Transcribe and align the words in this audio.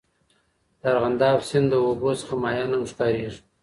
د 0.79 0.81
ارغنداب 0.91 1.39
سیند 1.49 1.67
د 1.71 1.75
اوبو 1.87 2.09
څخه 2.21 2.33
ماهیان 2.43 2.69
هم 2.73 2.83
ښکارېږي. 2.91 3.39